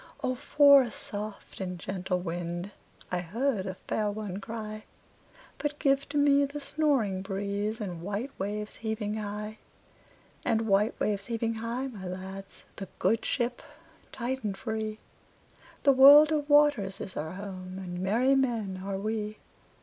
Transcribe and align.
"O 0.23 0.33
for 0.33 0.81
a 0.81 0.89
soft 0.89 1.59
and 1.59 1.77
gentle 1.77 2.19
wind!"I 2.21 3.19
heard 3.19 3.67
a 3.67 3.75
fair 3.87 4.09
one 4.09 4.37
cry:But 4.41 5.77
give 5.77 6.09
to 6.09 6.17
me 6.17 6.43
the 6.43 6.59
snoring 6.59 7.21
breezeAnd 7.21 7.99
white 7.99 8.31
waves 8.39 8.77
heaving 8.77 9.17
high; 9.17 9.59
And 10.43 10.61
white 10.61 10.99
waves 10.99 11.27
heaving 11.27 11.53
high, 11.53 11.85
my 11.85 12.07
lads, 12.07 12.63
The 12.77 12.87
good 12.97 13.23
ship 13.23 13.61
tight 14.11 14.43
and 14.43 14.57
free—The 14.57 15.91
world 15.93 16.31
of 16.31 16.49
waters 16.49 16.99
is 16.99 17.15
our 17.15 17.33
home, 17.33 17.77
And 17.77 17.99
merry 17.99 18.33
men 18.33 18.81
are 18.83 18.97
we. 18.97 19.37